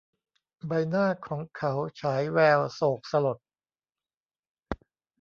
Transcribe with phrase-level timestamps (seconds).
[0.67, 3.37] ใบหน้าของเขาฉายแววโศกสลด